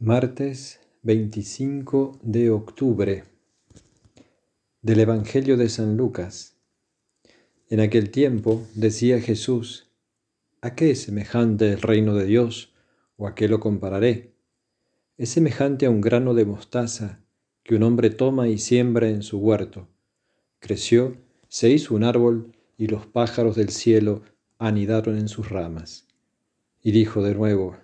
[0.00, 3.24] Martes 25 de octubre
[4.80, 6.54] del Evangelio de San Lucas.
[7.68, 9.90] En aquel tiempo decía Jesús,
[10.60, 12.72] ¿a qué es semejante el reino de Dios
[13.16, 14.36] o a qué lo compararé?
[15.16, 17.24] Es semejante a un grano de mostaza
[17.64, 19.88] que un hombre toma y siembra en su huerto.
[20.60, 21.16] Creció,
[21.48, 24.22] se hizo un árbol y los pájaros del cielo
[24.58, 26.06] anidaron en sus ramas.
[26.84, 27.76] Y dijo de nuevo,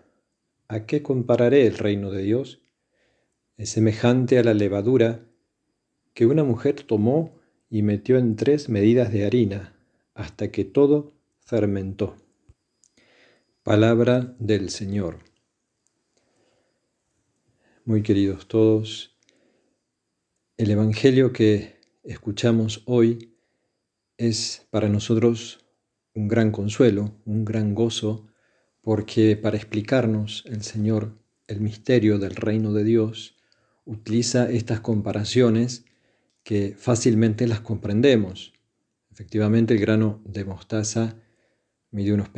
[0.75, 2.61] ¿A qué compararé el reino de Dios?
[3.57, 5.25] Es semejante a la levadura
[6.15, 7.39] que una mujer tomó
[7.71, 9.79] y metió en tres medidas de harina
[10.15, 12.17] hasta que todo fermentó.
[13.63, 15.21] Palabra del Señor.
[17.85, 19.17] Muy queridos todos,
[20.57, 23.37] el Evangelio que escuchamos hoy
[24.17, 25.65] es para nosotros
[26.15, 28.27] un gran consuelo, un gran gozo,
[28.85, 33.37] porque para explicarnos el Señor el misterio del reino de Dios,
[33.87, 35.87] utiliza estas comparaciones
[36.43, 38.53] que fácilmente las comprendemos.
[39.11, 41.17] Efectivamente, el grano de mostaza
[41.91, 42.29] mide unos,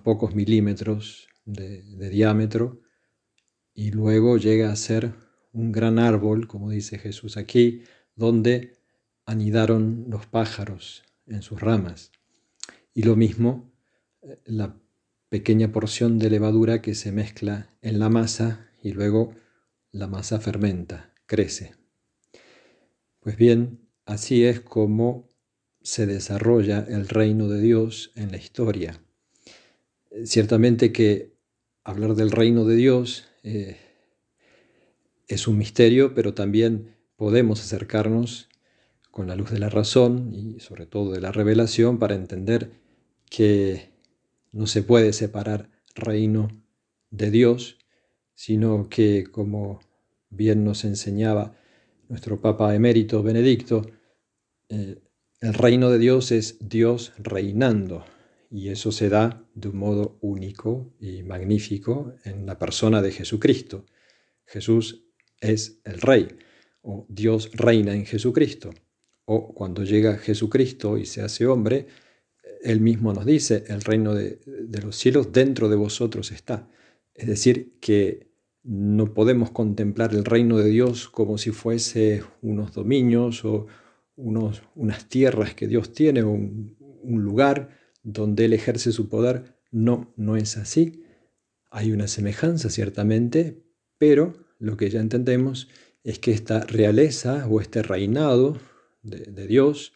[0.00, 2.80] pocos milímetros de, de diámetro
[3.72, 5.14] y luego llega a ser
[5.52, 7.82] un gran árbol, como dice Jesús aquí,
[8.16, 8.78] donde
[9.24, 12.10] anidaron los pájaros en sus ramas.
[12.92, 13.72] Y lo mismo,
[14.22, 14.80] eh, la
[15.36, 19.34] pequeña porción de levadura que se mezcla en la masa y luego
[19.92, 21.74] la masa fermenta, crece.
[23.20, 25.28] Pues bien, así es como
[25.82, 29.02] se desarrolla el reino de Dios en la historia.
[30.24, 31.34] Ciertamente que
[31.84, 33.76] hablar del reino de Dios eh,
[35.28, 38.48] es un misterio, pero también podemos acercarnos
[39.10, 42.70] con la luz de la razón y sobre todo de la revelación para entender
[43.28, 43.95] que
[44.56, 46.48] no se puede separar reino
[47.10, 47.78] de Dios,
[48.34, 49.80] sino que, como
[50.30, 51.54] bien nos enseñaba
[52.08, 53.82] nuestro Papa emérito Benedicto,
[54.70, 55.02] eh,
[55.42, 58.06] el reino de Dios es Dios reinando,
[58.50, 63.84] y eso se da de un modo único y magnífico en la persona de Jesucristo.
[64.46, 65.04] Jesús
[65.38, 66.28] es el Rey,
[66.80, 68.72] o Dios reina en Jesucristo.
[69.26, 71.88] O cuando llega Jesucristo y se hace hombre,
[72.66, 74.40] él mismo nos dice, el reino de,
[74.82, 76.68] los cielos dentro de vosotros está.
[77.14, 78.26] Es decir, que
[78.64, 83.68] no podemos contemplar el reino de Dios como si fuese unos dominios o
[84.16, 86.74] unos, unas tierras que Dios tiene o un,
[87.22, 87.70] lugar
[88.02, 89.54] donde Él ejerce su poder.
[89.70, 91.04] No, no es así.
[91.70, 93.62] Hay una semejanza ciertamente,
[93.96, 95.68] pero lo que ya entendemos
[96.02, 98.58] es que esta realeza o este reinado
[99.02, 99.92] de, Dios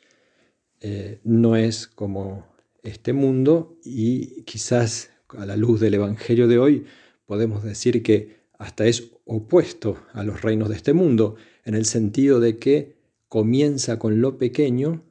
[0.80, 2.49] eh, no es como
[2.82, 6.84] este mundo y quizás a la luz del Evangelio de hoy
[7.26, 12.40] podemos decir que hasta es opuesto a los reinos de este mundo, en el sentido
[12.40, 12.96] de que
[13.28, 15.02] comienza con lo pequeño,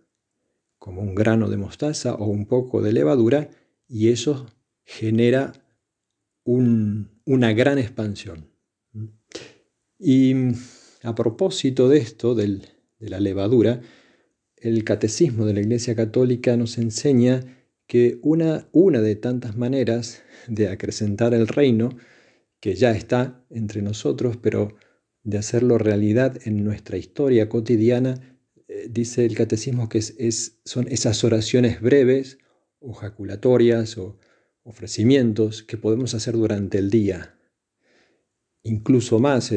[0.77, 3.49] como un grano de mostaza o un poco de levadura,
[3.87, 4.45] y eso
[4.83, 5.53] genera
[6.43, 8.51] una gran expansión.
[9.97, 10.33] Y
[11.01, 12.61] a propósito de esto, de
[12.99, 13.81] la levadura,
[14.57, 17.58] el catecismo de la Iglesia Católica nos enseña
[17.89, 21.89] que una, una de tantas maneras de acrecentar el reino,
[22.59, 24.75] que ya está entre nosotros, pero
[25.23, 31.23] de hacerlo realidad en nuestra historia cotidiana, eh, dice el catecismo que es, son esas
[31.23, 32.37] oraciones breves
[32.79, 34.19] o jaculatorias o
[34.61, 37.39] ofrecimientos que podemos hacer durante el día.
[38.61, 39.51] Incluso más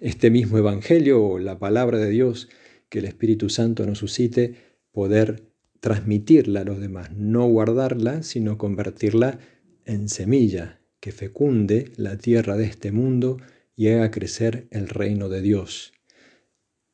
[0.00, 2.48] este mismo Evangelio o la palabra de Dios
[2.88, 4.56] que el Espíritu Santo nos suscite,
[4.90, 5.47] poder
[5.80, 9.38] transmitirla a los demás, no guardarla, sino convertirla
[9.84, 13.38] en semilla que fecunde la tierra de este mundo
[13.76, 15.92] y haga crecer el reino de Dios.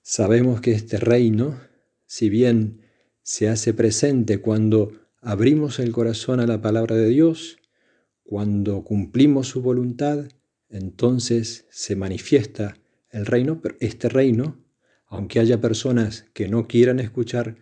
[0.03, 1.59] Sabemos que este reino,
[2.07, 2.83] si bien
[3.23, 7.57] se hace presente cuando abrimos el corazón a la palabra de Dios,
[8.23, 10.27] cuando cumplimos su voluntad,
[10.69, 12.77] entonces se manifiesta
[13.11, 14.63] el reino, pero este reino,
[15.07, 17.57] aunque haya personas que no quieran escuchar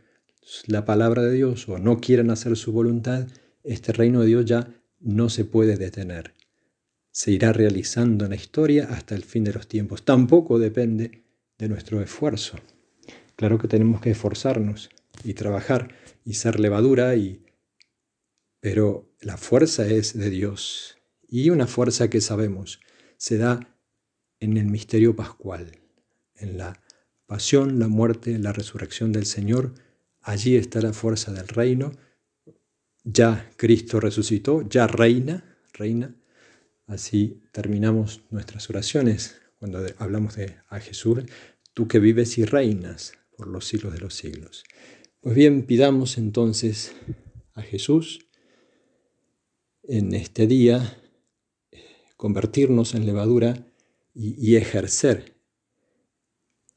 [0.66, 3.26] la palabra de Dios o no quieran hacer su voluntad,
[3.64, 4.68] este reino de Dios ya
[5.00, 6.34] no se puede detener.
[7.10, 10.04] Se irá realizando en la historia hasta el fin de los tiempos.
[10.04, 11.24] Tampoco depende
[11.58, 12.58] de nuestro esfuerzo.
[13.36, 14.90] Claro que tenemos que esforzarnos
[15.24, 15.94] y trabajar
[16.24, 17.44] y ser levadura y
[18.60, 20.96] pero la fuerza es de Dios
[21.28, 22.80] y una fuerza que sabemos
[23.16, 23.76] se da
[24.38, 25.80] en el misterio pascual,
[26.36, 26.80] en la
[27.26, 29.74] pasión, la muerte, la resurrección del Señor
[30.22, 31.92] Allí está la fuerza del reino.
[33.04, 36.14] Ya Cristo resucitó, ya reina, reina.
[36.86, 41.20] Así terminamos nuestras oraciones cuando hablamos de a Jesús,
[41.74, 44.64] tú que vives y reinas por los siglos de los siglos.
[45.20, 46.94] Pues bien, pidamos entonces
[47.54, 48.26] a Jesús
[49.84, 50.98] en este día
[52.16, 53.66] convertirnos en levadura
[54.14, 55.36] y, ejercer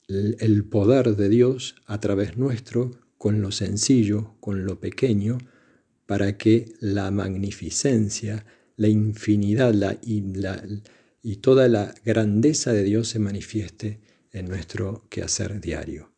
[0.08, 5.40] el poder de Dios a través nuestro con lo sencillo, con lo pequeño,
[6.06, 8.46] para que la magnificencia,
[8.76, 10.24] la infinidad la, y,
[11.24, 14.00] y toda la grandeza de Dios se manifieste
[14.32, 16.14] en nuestro quehacer diario.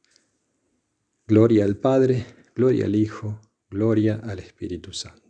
[1.26, 3.40] Gloria al Padre, gloria al Hijo,
[3.70, 5.27] gloria al Espíritu Santo.